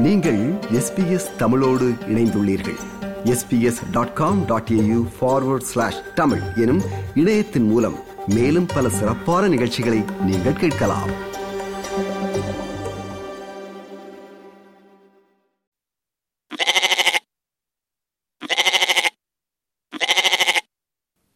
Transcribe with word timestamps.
நீங்கள் 0.00 0.52
எஸ்பிஎஸ் 0.52 1.36
தமிழோடு 1.36 1.88
இணைந்துள்ளீர்கள். 1.88 2.78
SBS 3.24 3.90
dot 3.90 4.14
com 4.14 4.44
dot 4.44 4.68
AU 4.68 5.08
forward 5.20 5.60
slash 5.60 6.14
Tamil 6.14 6.40
எனும் 6.56 6.82
இணையத்தின் 7.14 7.62
மூலம் 7.62 7.98
மேலும் 8.26 8.66
பல 8.66 8.88
சிறப்பான 8.88 9.48
நிகழ்ச்சிகளை 9.48 9.98
நீங்கள் 10.24 10.52
கேட்கலாம். 10.52 11.10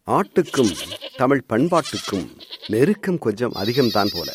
ஆட்டுக்கும் 0.06 0.74
தமிழ் 1.16 1.44
பண்பாட்டுக்கும் 1.48 2.36
நெருக்கம் 2.66 3.18
கொஞ்சம் 3.18 3.54
அதிகம்தான் 3.54 4.10
போல. 4.12 4.32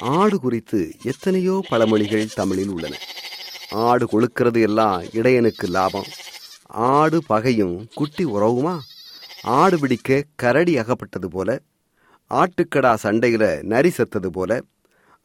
ஆடு 0.00 0.40
குறித்து 0.40 0.96
எத்தனையோ 1.02 1.64
பழமொழிகள் 1.70 2.32
தமிழில் 2.34 2.68
உள்ளன. 2.68 2.96
ஆடு 3.72 4.06
கொழுக்கிறது 4.06 4.60
எல்லாம் 4.60 5.02
இடையனுக்கு 5.02 5.66
லாபம். 5.66 6.08
ஆடு 6.66 7.22
பகையும் 7.26 7.88
குட்டி 7.94 8.24
உறவுமா? 8.26 8.78
ஆடு 9.42 9.78
பிடிக்க 9.78 10.24
கரடி 10.36 10.78
அகப்பட்டது 10.78 11.28
போல 11.30 11.60
ஆட்டுக்கடா 12.30 12.94
சண்டையில 13.02 13.62
நரி 13.62 13.90
செத்தது 13.90 14.30
போல 14.30 14.60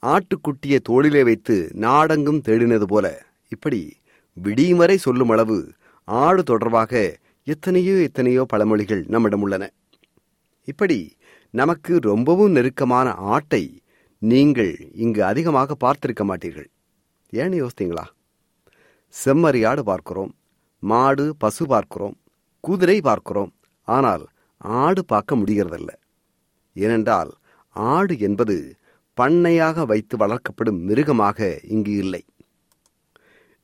ஆட்டுக்குட்டியை 0.04 0.80
தோளிலே 0.84 1.24
வைத்து 1.24 1.70
நாடெங்கும் 1.74 2.42
தேடினது 2.42 2.84
போல 2.84 3.26
இப்படி 3.48 3.98
விடியும் 4.34 4.78
வரை 4.78 4.98
சொல்லும் 4.98 5.30
அளவு 5.30 5.74
ஆடு 6.04 6.44
தொடர்பாக 6.44 7.20
எத்தனையோ 7.44 7.94
எத்தனையோ 7.94 8.46
பழமொழிகள் 8.54 9.04
நம்மிடம் 9.08 9.42
உள்ளன. 9.42 9.72
இப்படி 10.64 11.18
நமக்கு 11.50 12.00
ரொம்பவும் 12.00 12.52
நெருக்கமான 12.52 13.14
ஆட்டை 13.14 13.82
நீங்கள் 14.20 14.92
இங்கு 14.94 15.24
அதிகமாக 15.24 15.78
பார்த்திருக்க 15.80 16.24
மாட்டீர்கள். 16.32 16.68
ஏன்னு 17.34 17.56
யோசித்தீங்களா? 17.64 18.06
செம்மறியாடு 19.14 19.82
பார்க்கிறோம் 19.90 20.32
மாடு 20.84 21.26
பசு 21.44 21.64
பார்க்கிறோம் 21.66 22.16
குதிரை 22.64 22.98
பார்க்கிறோம். 23.02 23.52
ஆனால் 23.88 24.24
ஆடு 24.84 25.02
பார்க்க 25.06 25.40
முடிகிறதில்ல. 25.42 25.92
ஏனென்றால் 26.76 27.32
ஆடு 27.76 28.14
என்பது 28.28 28.56
பண்ணையாக 29.18 29.86
வைத்து 29.92 30.16
வளர்க்கப்படும் 30.24 30.80
மிருகமாக 30.90 31.40
இங்கு 31.76 31.94
இல்லை. 32.04 32.22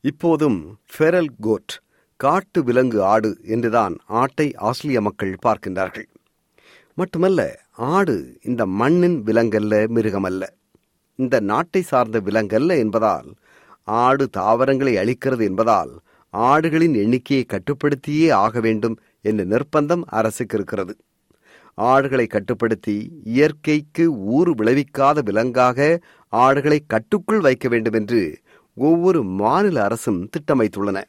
இப்போதும் 0.04 0.58
ஃபெரல் 0.92 1.30
கோட் 1.46 1.74
காட்டு 2.20 2.60
விலங்கு 2.68 2.98
ஆடு 3.12 3.30
என்றுதான் 3.54 3.94
ஆட்டை 4.20 4.48
ஆஸ்திரேலிய 4.68 5.00
மக்கள் 5.00 5.32
பார்க்கின்றார்கள். 5.46 6.08
மட்டுமல்ல 6.98 7.40
ஆடு 7.94 8.16
இந்த 8.42 8.62
மண்ணின் 8.80 9.18
விலங்கல்ல 9.28 9.74
மிருகமல்ல. 9.96 10.44
இந்த 11.18 11.36
நாட்டை 11.50 11.82
சார்ந்த 11.90 12.18
விலங்கல்ல 12.28 12.76
என்பதால் 12.84 13.28
ஆடு 13.84 14.30
தாவரங்களை 14.30 14.96
அழிக்கிறது 14.96 15.42
என்பதால் 15.42 16.00
ஆடுகளின் 16.32 16.94
எண்ணிக்கையை 16.94 17.46
கட்டுப்படுத்தியே 17.46 18.32
ஆக 18.32 18.60
வேண்டும் 18.60 18.98
என்ற 19.20 19.44
நிர்பந்தம் 19.44 20.02
அரசுக்கு 20.06 20.56
இருக்கிறது. 20.56 20.96
ஆடுகளை 21.74 22.26
கட்டுப்படுத்தி 22.26 23.20
இயற்கைக்கு 23.24 24.12
ஊறு 24.12 24.54
விளைவிக்காத 24.54 25.22
விலங்காக 25.24 26.00
ஆடுகளை 26.28 26.84
கட்டுக்குள் 26.86 27.40
வைக்க 27.40 27.68
வேண்டும் 27.68 27.92
என்று 27.92 28.40
ஒவ்வொரு 28.74 29.22
மாநில 29.22 29.84
அரசும் 29.84 30.28
திட்டமைத்துள்ளன. 30.28 31.04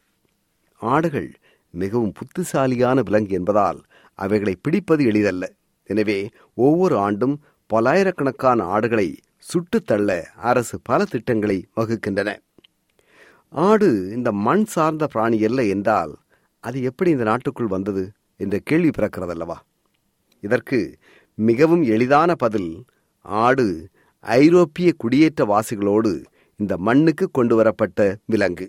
ஆடுகள் 0.75 1.35
மிகவும் 1.69 2.11
புத்திசாலியான 2.11 3.01
விலங்கு 3.01 3.33
என்பதால் 3.33 3.83
அவைகளை 4.13 4.57
பிடிப்பது 4.61 5.05
எளிதல்ல. 5.05 5.51
எனவே 5.83 6.29
ஒவ்வொரு 6.53 6.97
ஆண்டும் 6.97 7.43
பல்லாயிரக்கணக்கான 7.67 8.63
ஆடுகளை 8.63 9.19
சுட்டுத் 9.37 9.85
தள்ள 9.85 10.27
அரசு 10.35 10.79
பல 10.83 11.05
திட்டங்களை 11.05 11.67
வகுக்கின்றன. 11.75 12.35
ஆடு 13.55 13.89
இந்த 14.11 14.29
மண் 14.45 14.63
சார்ந்த 14.65 15.07
பிராணி 15.07 15.37
அல்ல 15.43 15.63
என்றால் 15.65 16.13
அது 16.63 16.77
எப்படி 16.81 17.09
இந்த 17.09 17.23
நாட்டுக்குள் 17.23 17.67
வந்தது 17.67 18.03
என்ற 18.37 18.55
கேள்வி 18.63 18.89
பிறக்கிறதல்லவா? 18.89 19.57
இதற்கு 20.43 20.79
மிகவும் 21.37 21.83
எளிதான 21.83 22.35
பதில் 22.35 22.71
ஆடு 23.21 23.89
ஐரோப்பிய 24.19 24.89
குடியேற்றவாசிகளோடு 25.03 26.11
இந்த 26.59 26.73
மண்ணுக்கு 26.77 27.25
கொண்டு 27.31 27.55
வரப்பட்ட 27.55 28.17
விலங்கு. 28.25 28.67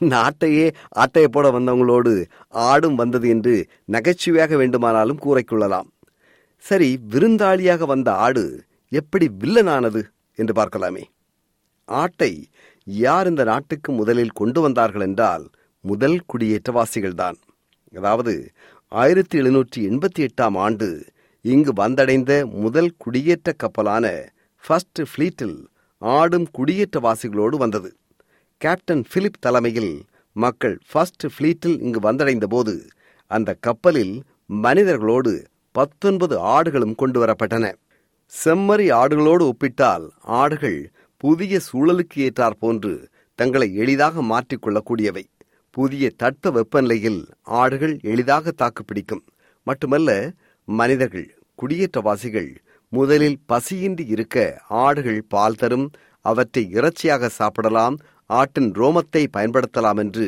நாட்டையே 0.00 0.66
ஆட்டையை 0.88 1.28
போட 1.30 1.46
வந்தவங்களோடு 1.50 2.12
ஆடும் 2.48 2.94
வந்தது 2.94 3.28
என்று 3.28 3.54
நகைச்சுவையாக 3.84 4.56
வேண்டுமானாலும் 4.56 5.22
கூறிக்கொள்ளலாம். 5.22 5.88
சரி 6.64 6.90
விருந்தாளியாக 7.10 7.86
வந்த 7.86 8.14
ஆடு 8.14 8.64
எப்படி 8.92 9.26
வில்லனானது 9.40 10.02
என்று 10.34 10.54
பார்க்கலாமே. 10.54 11.04
ஆட்டை 11.88 12.32
யார் 12.98 13.26
இந்த 13.26 13.44
நாட்டுக்கு 13.44 13.92
முதலில் 13.92 14.30
கொண்டு 14.30 14.60
வந்தார்கள் 14.60 15.00
என்றால் 15.00 15.50
முதல் 15.84 16.20
குடியேற்றவாசிகள்தான். 16.32 17.38
அதாவது 17.94 18.34
ஆயிரத்தி 18.88 19.38
எழுநூற்றி 19.38 19.78
எண்பத்தி 19.78 20.26
எட்டாம் 20.26 20.56
ஆண்டு 20.56 21.04
இங்கு 21.44 21.72
வந்தடைந்த 21.72 22.32
முதல் 22.50 22.92
குடியேற்ற 22.98 23.52
கப்பலான 23.56 24.32
ஃபர்ஸ்ட் 24.64 25.00
ஃப்ளீட்டில் 25.10 25.58
ஆடும் 25.98 26.46
குடியேற்றவாசிகளோடு 26.58 27.56
வந்தது. 27.56 27.90
கேப்டன் 28.56 29.04
பிலிப் 29.12 29.40
தலைமையில் 29.40 30.02
மக்கள் 30.32 30.78
ஃபர்ஸ்ட் 30.90 31.26
ஃப்ளீட்டில் 31.26 31.76
இங்கு 31.80 32.00
வந்தடைந்த 32.00 32.44
போது 32.44 32.74
அந்த 33.26 33.56
கப்பலில் 33.60 34.22
மனிதர்களோடு 34.62 35.32
பத்தொன்பது 35.72 36.38
ஆடுகளும் 36.38 36.94
கொண்டு 36.94 37.18
வரப்பட்டன. 37.24 37.72
செம்மறி 38.32 38.92
ஆடுகளோடு 38.92 39.44
ஒப்பிட்டால் 39.46 40.10
ஆடுகள் 40.20 40.90
புதிய 41.20 41.60
சூழலுக்கு 41.60 42.18
ஏற்றார் 42.26 42.56
போன்று 42.58 42.92
தங்களை 43.34 43.74
எளிதாக 43.74 44.22
மாற்றிக்கொள்ளக்கூடியவை 44.22 45.24
புதிய 45.70 46.10
தட்ப 46.16 46.50
வெப்பநிலையில் 46.50 47.20
ஆடுகள் 47.42 47.98
எளிதாக 48.02 48.50
தாக்குப்பிடிக்கும் 48.50 49.24
மட்டுமல்ல 49.66 50.10
மனிதர்கள் 50.64 51.28
குடியேற்றவாசிகள் 51.58 52.50
முதலில் 52.92 53.38
பசியின்றி 53.52 54.04
இருக்க 54.08 54.36
ஆடுகள் 54.68 55.20
பால் 55.28 55.54
தரும் 55.54 55.86
அவற்றை 56.20 56.62
இறைச்சியாக 56.70 57.28
சாப்பிடலாம் 57.28 57.96
ஆட்டின் 58.30 58.70
ரோமத்தை 58.72 59.22
பயன்படுத்தலாம் 59.36 59.96
என்று 59.96 60.26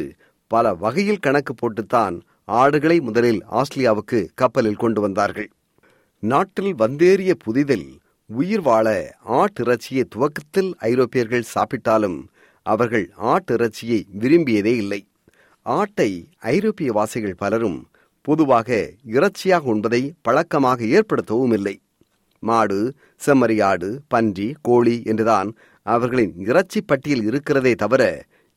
பல 0.51 0.75
வகையில் 0.75 1.21
கணக்கு 1.21 1.53
போட்டுத்தான் 1.55 2.17
ஆடுகளை 2.45 3.01
முதலில் 3.01 3.43
ஆஸ்திரேலியாவுக்கு 3.51 4.19
கப்பலில் 4.35 4.81
கொண்டு 4.83 5.01
வந்தார்கள். 5.01 5.51
நாட்டில் 6.23 6.73
வந்தேறிய 6.75 7.33
புதிதில் 7.45 7.89
உயிர் 8.39 8.61
வாழ 8.61 8.87
ஆட்டிறைச்சியை 9.39 10.05
துவக்கத்தில் 10.15 10.69
ஐரோப்பியர்கள் 10.91 11.51
சாப்பிட்டாலும் 11.55 12.19
அவர்கள் 12.67 13.07
ஆட்டிறைச்சியை 13.33 14.01
விரும்பியதே 14.23 14.75
இல்லை. 14.83 15.01
ஆட்டை 15.67 16.11
ஐரோப்பிய 16.39 16.93
வாசிகள் 16.93 17.41
பலரும் 17.43 17.79
பொதுவாக 18.29 18.79
இறைச்சியாக 19.17 19.65
உண்பதை 19.75 20.03
பழக்கமாக 20.23 20.85
ஏற்படுத்தவும் 20.97 21.53
இல்லை. 21.53 21.75
மாடு 22.43 22.79
செம்மறியாடு 23.27 23.89
பன்றி 24.09 24.49
கோழி 24.63 24.97
என்றுதான் 25.05 25.51
அவர்களின் 25.87 26.35
இறைச்சி 26.49 26.81
பட்டியல் 26.81 27.25
இருக்கிறதே 27.25 27.75
தவிர 27.75 28.03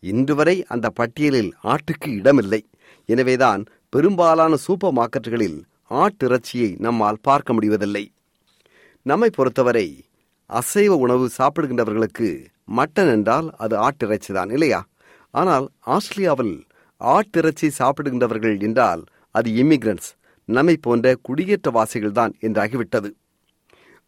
இன்று 0.04 0.36
வரை 0.36 0.58
அந்த 0.74 0.88
பட்டியலில் 0.90 1.52
ஆட்டுக்கு 1.64 2.10
இடமில்லை. 2.20 2.62
எனவேதான் 3.10 3.64
பெரும்பாலான 3.90 4.56
சூப்பர் 4.66 4.98
மார்க்கெட்டுகளில் 5.00 5.60
ஆட்டிறைச்சியை 6.02 6.70
நம்மால் 6.80 7.24
பார்க்க 7.30 7.54
முடிவதில்லை. 7.54 8.06
நம்மை 9.06 9.28
பொறுத்தவரை 9.30 9.88
அசைவ 10.50 10.94
உணவு 10.96 11.26
சாப்பிடுகின்றவர்களுக்கு 11.38 12.30
மட்டன் 12.78 13.12
என்றால் 13.12 13.48
அது 13.54 13.76
ஆட்டிறைச்சி 13.78 14.32
தான் 14.34 14.50
இல்லையா? 14.50 14.80
ஆனால் 15.34 15.66
ஆஸ்திரேலியாவில் 15.80 16.56
ஆட்டிறைச்சி 17.02 17.68
சாப்பிடுகின்றவர்கள் 17.80 18.56
என்றால் 18.62 19.04
அது 19.32 19.50
இமிகிரன்ஸ் 19.64 20.10
நம்மை 20.50 20.76
போன்ற 20.78 21.14
குடியேற்றவாசிகள் 21.28 22.12
தான் 22.12 22.34
என்றாகிவிட்டது. 22.42 23.10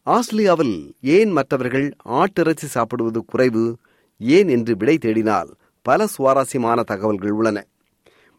ஆஸ்திரேலியாவில் 0.07 0.75
ஏன் 1.17 1.31
மற்றவர்கள் 1.31 1.87
ஆட்டிறைச்சி 2.21 2.65
சாப்பிடுவது 2.65 3.21
குறைவு? 3.25 3.65
ஏன் 4.17 4.47
என்று 4.47 4.75
விடை 4.75 4.97
தேடினால் 5.05 5.49
பல 5.85 6.07
சுவாரஸ்யமான 6.07 6.81
தகவல்கள் 6.83 7.31
உள்ளன. 7.31 7.57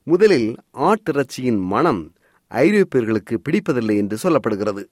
முதலில் 0.07 0.51
ஆட்டிறைச்சியின் 0.89 1.61
மனம் 1.67 2.03
ஐரோப்பியர்களுக்கு 2.51 3.37
பிடிப்பதில்லை 3.47 3.97
என்று 3.97 4.17
சொல்லப்படுகிறது. 4.23 4.83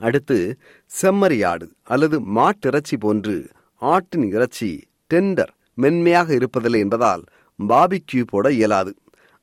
அடுத்து 0.00 0.58
செம்மறியாடு 0.90 1.66
அல்லது 1.82 2.20
மாட்டிறைச்சி 2.20 2.96
போன்று 2.98 3.36
ஆட்டின் 3.82 4.26
இறைச்சி 4.30 4.70
டெண்டர் 5.14 5.52
மென்மையாக 5.74 6.34
இருப்பதில்லை 6.34 6.78
என்பதால் 6.78 7.22
பாபிக்யூ 7.58 8.22
போட 8.26 8.52
இயலாது. 8.52 8.92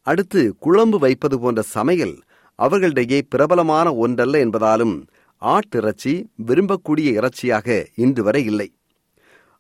அடுத்து 0.08 0.56
குழம்பு 0.60 1.00
வைப்பது 1.00 1.40
போன்ற 1.40 1.62
சமையல் 1.62 2.16
அவர்களிடையே 2.56 3.20
பிரபலமான 3.30 3.88
ஒன்றல்ல 3.96 4.46
என்பதாலும் 4.46 4.96
ஆட்டிறைச்சி 5.42 6.14
விரும்பக்கூடிய 6.46 7.10
இறைச்சியாக 7.20 7.88
இன்று 7.96 8.24
வரை 8.24 8.46
இல்லை. 8.46 8.70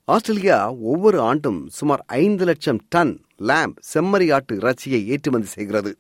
ஆஸ்திரேலியா 0.06 0.72
ஒவ்வொரு 0.74 1.22
ஆண்டும் 1.22 1.70
சுமார் 1.70 2.04
ஐந்து 2.06 2.46
லட்சம் 2.46 2.80
டன் 2.90 3.14
லேம்ப் 3.40 3.78
செம்மறி 3.94 4.34
ஆட்டு 4.34 4.56
இறைச்சியை 4.56 5.08
ஏற்றுமதி 5.08 5.46
செய்கிறது. 5.46 5.98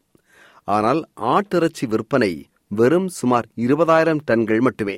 ஆனால் 0.63 1.01
ஆட்டிறைச்சி 1.21 1.85
விற்பனை 1.87 2.31
வெறும் 2.71 3.07
சுமார் 3.07 3.47
இருபதாயிரம் 3.55 4.19
டன்கள் 4.31 4.59
மட்டுமே. 4.59 4.97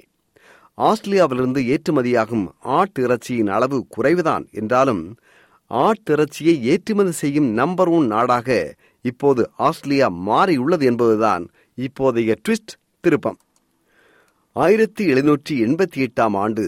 ஆஸ்திரேலியாவிலிருந்து 0.77 1.61
ஏற்றுமதியாகும் 1.73 2.45
ஆட்டிறைச்சியின் 2.77 3.51
அளவு 3.55 3.77
குறைவுதான் 3.95 4.45
என்றாலும் 4.51 5.03
ஆட்டிறைச்சியை 5.71 6.55
ஏற்றுமதி 6.73 7.11
செய்யும் 7.11 7.49
நம்பர் 7.51 7.87
ஒன் 7.87 8.05
நாடாக 8.05 8.77
இப்போது 9.01 9.49
ஆஸ்திரேலியா 9.57 10.07
மாறியுள்ளது 10.27 10.85
என்பதுதான் 10.85 11.43
இப்போதைய 11.77 12.31
ட்விஸ்ட் 12.43 12.75
திருப்பம். 12.99 13.39
ஆயிரத்தி 14.55 15.03
எழுநூற்றி 15.13 15.53
எண்பத்தி 15.65 16.07
எட்டாம் 16.07 16.35
ஆண்டு 16.37 16.65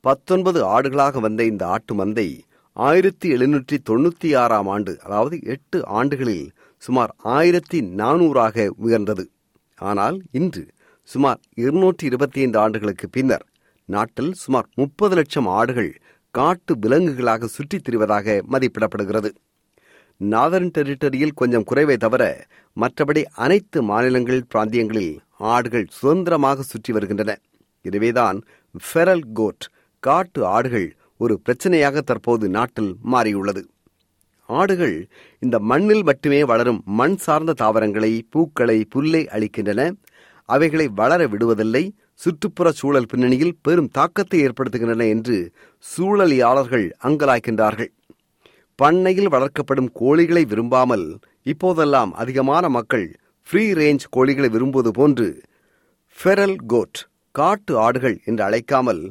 பத்தொன்பது 0.00 0.60
ஆடுகளாக 0.66 1.20
வந்த 1.20 1.44
இந்த 1.44 1.66
ஆட்டு 1.66 1.94
மந்தை 1.94 2.28
ஆயிரத்தி 2.72 3.28
எழுநூற்றி 3.32 3.76
தொண்ணூத்தி 3.90 4.36
ஆறாம் 4.36 4.66
ஆண்டு 4.66 4.92
அதாவது 5.02 5.38
எட்டு 5.42 5.86
ஆண்டுகளில் 5.86 6.46
சுமார் 6.82 7.12
ஆயிரத்தி 7.18 7.80
நானூறாக 7.80 8.72
உயர்ந்தது. 8.76 9.24
ஆனால் 9.78 10.20
இன்று 10.32 10.66
சுமார் 11.02 11.40
இருநூற்றி 11.54 12.06
இருபத்தி 12.06 12.40
ஐந்து 12.40 12.58
ஆண்டுகளுக்கு 12.58 13.08
பின்னர் 13.08 13.46
நாட்டில் 13.84 14.32
சுமார் 14.32 14.68
முப்பது 14.74 15.14
லட்சம் 15.14 15.46
ஆடுகள் 15.46 16.00
காட்டு 16.30 16.76
விலங்குகளாக 16.76 17.44
சுற்றித் 17.44 17.88
திரிவதாக 17.88 18.40
மதிப்பிடப்படுகிறது. 18.52 19.30
நாதர்ன் 20.20 20.70
டெரிட்டரியில் 20.78 21.32
கொஞ்சம் 21.34 21.64
குறைவை 21.64 21.96
தவிர 21.96 22.46
மற்றபடி 22.76 23.24
அனைத்து 23.34 23.82
மாநிலங்கள் 23.82 24.44
பிராந்தியங்களில் 24.54 25.18
ஆடுகள் 25.36 25.86
சுதந்திரமாக 25.90 26.62
சுற்றி 26.62 26.92
வருகின்றன. 26.92 27.38
எனவேதான் 27.82 28.42
ஃபெரல் 28.74 29.24
கோட் 29.32 29.66
காட்டு 30.00 30.46
ஆடுகள் 30.46 30.96
ஒரு 31.16 31.40
பிரச்சனையாக 31.44 32.00
தற்போது 32.00 32.48
நாட்டில் 32.48 32.96
மாறியுள்ளது. 33.02 33.68
ஆடுகள் 34.48 34.96
இந்த 35.42 35.56
மண்ணில் 35.70 36.02
மட்டுமே 36.02 36.40
வளரும் 36.44 36.80
மண் 36.98 37.16
சார்ந்த 37.16 37.56
தாவரங்களை 37.62 38.12
பூக்களை 38.30 38.78
புல்லை 38.94 39.22
அளிக்கின்றன 39.36 39.80
அவைகளை 40.48 40.86
வளர 41.00 41.20
விடுவதில்லை. 41.26 41.84
சுற்றுப்புற 42.14 42.68
சூழல் 42.70 43.08
பின்னணியில் 43.10 43.58
பெரும் 43.62 43.90
தாக்கத்தை 43.90 44.38
ஏற்படுத்துகின்றன 44.46 45.04
என்று 45.08 45.36
சூழலியாளர்கள் 45.84 46.86
அங்கலாய்க்கின்றார்கள். 47.04 47.90
பண்ணையில் 48.78 49.30
வளர்க்கப்படும் 49.34 49.90
கோழிகளை 50.00 50.42
விரும்பாமல் 50.46 51.06
இப்போதெல்லாம் 51.46 52.12
அதிகமான 52.14 52.64
மக்கள் 52.68 53.06
ஃப்ரீ 53.48 53.64
ரேஞ்ச் 53.72 54.04
கோழிகளை 54.16 54.48
விரும்புவது 54.50 54.90
போன்று 54.90 55.28
ஃபெரல் 56.18 56.58
கோட் 56.66 57.00
காட்டு 57.34 57.72
ஆடுகள் 57.78 58.16
என்று 58.24 58.42
அழைக்காமல் 58.44 59.02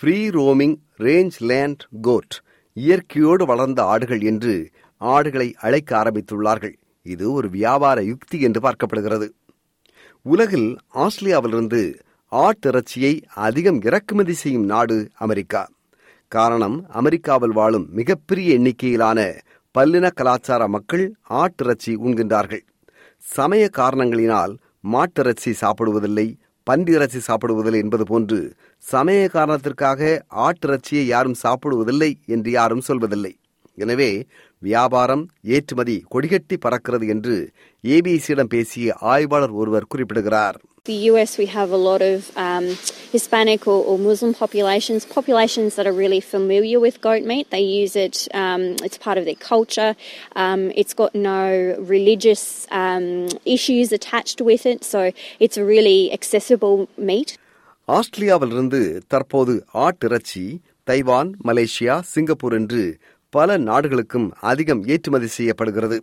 free 0.00 0.16
roaming 0.30 0.76
range 0.98 1.38
land 1.50 1.82
goat 2.00 2.36
இயற்கையோடு 2.84 3.44
வளர்ந்த 3.50 3.80
ஆடுகள் 3.92 4.22
என்று 4.30 4.54
ஆடுகளை 5.00 5.48
அழைக்க 5.66 5.90
ஆரம்பித்துள்ளார்கள். 6.02 6.74
இது 7.06 7.26
ஒரு 7.32 7.48
வியாபார 7.56 7.98
யுக்தி 8.10 8.38
என்று 8.46 8.60
பார்க்கப்படுகிறது. 8.66 9.28
உலகில் 10.26 10.70
ஆஸ்திரேலியாவிலிருந்து 11.04 11.82
ஆட்டிறைச்சியை 12.32 13.12
அதிகம் 13.46 13.78
இறக்குமதி 13.82 14.34
செய்யும் 14.42 14.66
நாடு 14.72 14.96
அமெரிக்கா. 15.24 15.62
காரணம் 16.32 16.76
அமெரிக்காவில் 16.98 17.54
வாழும் 17.58 17.86
மிகப்பெரிய 17.98 18.48
எண்ணிக்கையிலான 18.58 19.20
பல்லின 19.74 20.06
கலாச்சார 20.18 20.62
மக்கள் 20.68 21.04
ஆட்டிறைச்சி 21.40 21.92
உண்கின்றார்கள். 22.04 22.62
சமய 23.22 23.64
காரணங்களினால் 23.78 24.52
மாட்டிறைச்சி 24.92 25.50
சாப்பிடுவதில்லை 25.62 26.26
பன்றிறச்சி 26.70 27.20
சாப்பிடுவதில்லை 27.26 27.78
என்பது 27.84 28.04
போன்று 28.04 28.40
சமய 28.84 29.20
காரணத்திற்காக 29.28 30.00
ஆட்டிறச்சியை 30.46 31.04
யாரும் 31.14 31.40
சாப்பிடுவதில்லை 31.42 32.10
என்று 32.34 32.50
யாரும் 32.50 32.86
சொல்வதில்லை. 32.88 33.32
எனவே 33.78 34.08
வியாபாரம் 34.62 35.22
ஏற்றுமதி 35.56 35.94
கொடிகட்டி 36.14 36.56
பறக்கிறது 36.64 37.06
என்று 37.08 37.36
ஏபிசியிடம் 37.84 38.50
பேசிய 38.54 38.96
ஆய்வாளர் 39.12 39.54
ஒருவர் 39.60 39.88
குறிப்பிடுகிறார். 39.88 40.56
The 40.85 40.97
US, 41.11 41.31
we 41.37 41.47
have 41.49 41.71
a 41.71 41.77
lot 41.79 42.01
of 42.03 42.17
um, 42.37 42.65
Hispanic 43.11 43.61
or, 43.65 43.83
or 43.83 43.97
Muslim 43.99 44.33
populations, 44.35 45.03
populations 45.09 45.71
that 45.75 45.87
are 45.87 45.93
really 45.93 46.19
familiar 46.25 46.79
with 46.79 47.01
goat 47.01 47.23
meat. 47.23 47.49
They 47.49 47.65
use 47.81 47.95
it, 47.97 48.15
um, 48.35 48.61
it's 48.83 48.99
part 48.99 49.17
of 49.17 49.25
their 49.25 49.41
culture. 49.45 49.91
Um, 50.35 50.71
it's 50.75 50.93
got 50.93 51.15
no 51.15 51.41
religious 51.87 52.43
um, 52.73 53.07
issues 53.47 53.91
attached 53.91 54.41
with 54.41 54.65
it, 54.65 54.83
so 54.83 54.99
it's 55.39 55.57
a 55.57 55.65
really 55.65 55.99
accessible 56.13 56.77
meat. 57.09 57.31
ஆஸ்திரேலியாவிலிருந்து 57.87 58.79
தற்போது 59.07 59.53
ஆட்டிறைச்சி 59.85 60.43
Taiwan 60.83 61.31
Malaysia 61.47 61.95
Singapore 62.13 62.53
என்று 62.53 62.83
பல 63.33 63.57
நாடுகளுக்கும் 63.57 64.27
அதிகம் 64.41 64.83
ஏற்றுமதி 64.87 65.27
செய்யப்படுகிறது 65.27 65.97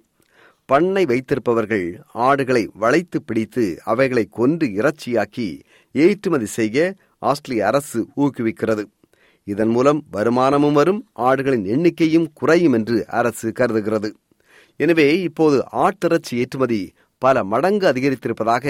பண்ணை 0.69 1.03
வைத்திருப்பவர்கள் 1.11 1.85
ஆடுகளை 2.27 2.63
வளைத்து 2.75 3.17
பிடித்து 3.21 3.65
அவைகளை 3.91 4.23
கொன்று 4.37 4.67
இறைச்சியாக்கி 4.79 5.47
ஏற்றுமதி 5.95 6.47
செய்ய 6.57 6.79
ஆஸ்திரேலிய 7.29 7.67
அரசு 7.69 7.99
ஊக்குவிக்கிறது 8.23 8.83
இதன் 9.47 9.71
மூலம் 9.75 9.99
வருமானமும் 10.11 10.77
வரும் 10.79 11.01
ஆடுகளின் 11.27 11.65
எண்ணிக்கையும் 11.75 12.27
குறையும் 12.33 12.75
என்று 12.79 12.97
அரசு 13.19 13.49
கருதுகிறது 13.59 14.09
எனவே 14.79 15.07
இப்போது 15.21 15.57
ஆட்டிறைச்சி 15.85 16.33
ஏற்றுமதி 16.43 16.81
பல 17.21 17.43
மடங்கு 17.53 17.85
அதிகரித்திருப்பதாக 17.91 18.65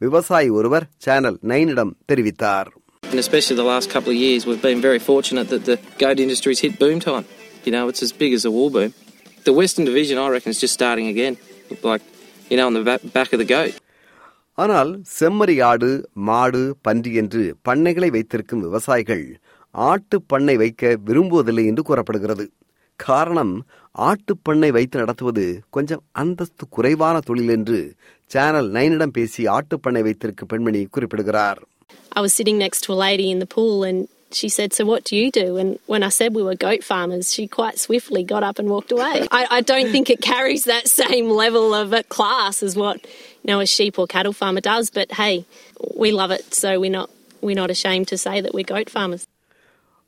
விவசாயி 0.00 0.50
ஒருவர் 0.58 0.88
சேனல் 1.06 1.40
நைனிடம் 1.52 1.94
தெரிவித்தார் 2.12 2.70
And 3.02 3.18
especially 3.18 3.56
the 3.56 3.68
last 3.70 3.88
couple 3.90 4.12
of 4.12 4.18
years, 4.18 4.42
we've 4.46 4.62
been 4.62 4.82
very 4.82 5.00
fortunate 5.02 5.48
that 5.48 5.62
the 5.64 5.76
goat 5.98 6.18
industry's 6.20 6.60
hit 6.60 6.74
boom 6.78 6.98
time. 7.02 7.24
You 7.64 7.72
know, 7.72 7.84
it's 7.88 8.02
as 8.02 8.12
big 8.14 8.32
as 8.32 8.44
a 8.44 8.52
war 8.52 8.68
boom. 8.70 8.90
The 9.46 9.52
Western 9.52 9.84
Division, 9.84 10.18
I 10.18 10.28
reckon, 10.28 10.50
is 10.50 10.60
just 10.60 10.74
starting 10.74 11.06
again. 11.08 11.34
Like, 11.82 12.02
you 12.50 12.56
know, 12.56 12.66
on 12.66 12.74
the 12.74 12.82
ba- 12.82 13.04
back 13.10 13.32
of 13.32 13.38
the 13.38 13.48
goat. 13.48 13.76
ஆனால் 14.58 14.88
செம்மறி 15.18 15.54
ஆடு 15.68 15.88
மாடு 16.28 16.62
பன்றி 16.86 17.12
என்று 17.20 17.42
பண்ணைகளை 17.68 18.08
வைத்திருக்கும் 18.10 18.64
விவசாயிகள் 18.66 19.22
ஆட்டு 19.74 20.16
பண்ணை 20.32 20.54
வைக்க 20.56 20.90
விரும்புவதில்லை 21.06 21.64
என்று 21.70 21.82
கூறப்படுகிறது 21.82 22.44
காரணம் 23.00 23.54
ஆட்டு 23.94 24.34
பண்ணை 24.48 24.70
வைத்து 24.76 24.96
நடத்துவது 25.02 25.44
கொஞ்சம் 25.76 26.02
அந்தஸ்து 26.22 26.66
குறைவான 26.76 27.20
தொழில் 27.28 27.52
என்று 27.56 27.78
சேனல் 28.30 28.68
நைனிடம் 28.76 29.14
பேசி 29.18 29.44
ஆட்டு 29.56 29.78
பண்ணை 29.86 30.02
வைத்திருக்கும் 30.08 30.50
பெண்மணி 30.54 30.82
குறிப்பிடுகிறார் 30.96 31.60
I 32.12 32.22
was 32.26 32.34
sitting 32.38 32.58
next 32.64 32.80
to 32.86 32.92
a 32.92 33.00
lady 33.06 33.28
in 33.34 33.38
the 33.38 33.50
pool 33.56 33.76
and 33.88 34.00
she 34.31 34.49
said, 34.49 34.69
So 34.73 34.83
what 34.85 35.03
do 35.05 35.15
you 35.15 35.27
do? 35.33 35.45
And 35.57 35.69
when 35.85 36.03
I 36.03 36.09
said 36.09 36.29
we 36.33 36.43
were 36.43 36.55
goat 36.57 36.83
farmers, 36.83 37.25
she 37.33 37.43
quite 37.49 37.77
swiftly 37.79 38.23
got 38.25 38.43
up 38.43 38.57
and 38.59 38.67
walked 38.69 38.91
away. 38.91 39.15
I, 39.31 39.41
I 39.49 39.61
don't 39.63 39.89
think 39.89 40.09
it 40.09 40.21
carries 40.23 40.63
that 40.65 40.87
same 40.93 41.27
level 41.43 41.67
of 41.73 41.93
uh, 41.93 42.01
class 42.09 42.55
as 42.61 42.75
what 42.75 42.97
you 43.41 43.49
know 43.51 43.59
a 43.59 43.67
sheep 43.67 43.97
or 43.97 44.07
cattle 44.07 44.33
farmer 44.33 44.63
does. 44.63 44.89
But 44.91 45.09
hey, 45.13 45.35
we 45.97 46.11
love 46.13 46.31
it, 46.31 46.45
so 46.55 46.71
we're 46.79 46.97
not 46.99 47.09
we're 47.41 47.61
not 47.63 47.71
ashamed 47.71 48.07
to 48.09 48.17
say 48.17 48.35
that 48.41 48.53
we're 48.53 48.71
goat 48.75 48.89
farmers. 48.89 49.23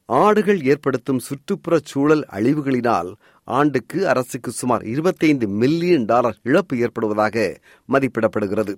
ஆடுகள் 0.09 0.59
ஏற்படுத்தும் 0.63 1.23
சுற்றுப்புற 1.27 1.75
சூழல் 1.91 2.21
அழிவுகளினால் 2.37 3.09
ஆண்டுக்கு 3.47 3.99
அரசுக்கு 4.07 4.51
சுமார் 4.51 4.83
25 4.91 5.49
million 5.61 6.05
dollar 6.05 6.37
இழப்பு 6.49 6.75
ஏற்படுவதாக 6.85 7.35
மதிப்பிடப்படுகிறது 7.89 8.73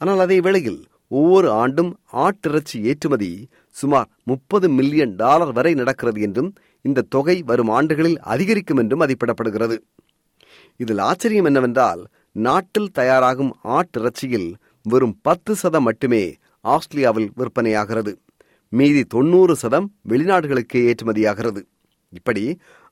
ஆனால் 0.00 0.22
அதே 0.24 0.38
வேளையில் 0.46 0.80
ஒவ்வொரு 1.10 1.48
ஆண்டும் 1.62 1.90
ஆட்டிறைச்சி 2.24 2.78
ஏற்றுமதி 2.90 3.30
சுமார் 3.75 4.09
முப்பது 4.23 4.67
மில்லியன் 4.69 5.13
டாலர் 5.21 5.53
வரை 5.57 5.73
நடக்கிறது 5.73 6.19
என்றும் 6.21 6.49
இந்த 6.85 7.05
தொகை 7.15 7.37
வரும் 7.49 7.71
ஆண்டுகளில் 7.77 8.19
அதிகரிக்கும் 8.33 8.79
என்றும் 8.81 9.01
மதிப்பிடப்படுகிறது. 9.03 9.77
இதில் 10.79 11.01
ஆச்சரியம் 11.09 11.47
என்னவென்றால் 11.49 12.01
நாட்டில் 12.45 12.91
தயாராகும் 12.99 13.51
ஆட்டிறைச்சியில் 13.77 14.49
வெறும் 14.85 15.15
பத்து 15.21 15.53
சதம் 15.55 15.85
மட்டுமே 15.87 16.23
ஆஸ்திரேலியாவில் 16.65 17.29
விற்பனையாகிறது. 17.39 18.11
மீதி 18.71 19.01
தொண்ணூறு 19.05 19.53
சதம் 19.55 19.87
வெளிநாடுகளுக்கு 20.09 20.77
ஏற்றுமதியாகிறது. 20.89 21.61
இப்படி 22.13 22.43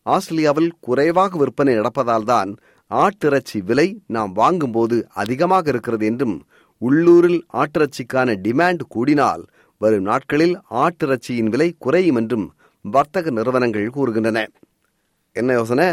ஆஸ்திரேலியாவில் 0.06 0.72
குறைவாக 0.80 1.38
விற்பனை 1.38 1.74
நடப்பதால் 1.80 2.28
தான் 2.32 2.52
ஆட்டிறைச்சி 2.92 3.58
விலை 3.70 3.88
நாம் 4.16 4.32
வாங்கும்போது 4.34 4.98
அதிகமாக 5.14 5.66
இருக்கிறது 5.70 6.06
என்றும் 6.06 6.38
உள்ளூரில் 6.82 7.42
ஆட்டிறைச்சிக்கான 7.62 8.36
டிமாண்ட் 8.46 8.84
கூடினால் 8.96 9.44
வரும் 9.82 10.08
நாட்களில் 10.10 10.56
ஆட்டிறைச்சியின் 10.72 11.52
விலை 11.54 11.76
குறையும் 11.80 12.16
என்றும் 12.16 12.48
வர்த்தக 12.82 13.30
நிறுவனங்கள் 13.30 13.94
கூறுகின்றன. 13.96 14.40
என்ன 15.32 15.54
யோசனை? 15.54 15.88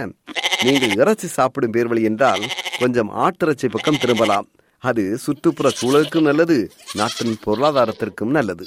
நீங்கள் 0.64 0.94
இறைச்சி 0.94 1.26
சாப்பிடும் 1.26 1.72
பேர்வழி 1.72 2.02
என்றால் 2.02 2.44
கொஞ்சம் 2.78 3.10
ஆட்டிறைச்சி 3.24 3.68
பக்கம் 3.70 4.00
திரும்பலாம். 4.00 4.48
அது 4.78 5.18
சுற்றுப்புற 5.18 5.70
சூழலுக்கும் 5.80 6.28
நல்லது 6.30 6.58
நாட்டின் 6.94 7.36
பொருளாதாரத்திற்கும் 7.46 8.34
நல்லது. 8.38 8.66